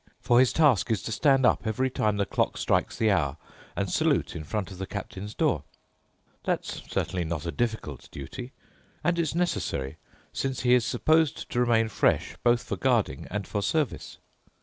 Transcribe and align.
For 0.19 0.39
his 0.39 0.51
task 0.51 0.89
is 0.89 1.03
to 1.03 1.11
stand 1.11 1.45
up 1.45 1.67
every 1.67 1.91
time 1.91 2.17
the 2.17 2.25
clock 2.25 2.57
strikes 2.57 2.97
the 2.97 3.11
hour 3.11 3.37
and 3.75 3.87
salute 3.87 4.35
in 4.35 4.43
front 4.43 4.71
of 4.71 4.79
the 4.79 4.87
captain's 4.87 5.35
door. 5.35 5.63
That's 6.43 6.81
certainly 6.91 7.23
not 7.23 7.45
a 7.45 7.51
difficult 7.51 8.09
duty—and 8.09 9.19
it's 9.19 9.35
necessary, 9.35 9.97
since 10.33 10.61
he 10.61 10.73
is 10.73 10.85
supposed 10.85 11.51
to 11.51 11.59
remain 11.59 11.87
fresh 11.87 12.35
both 12.43 12.63
for 12.63 12.77
guarding 12.77 13.27
and 13.29 13.45
for 13.45 13.61
service. 13.61 14.17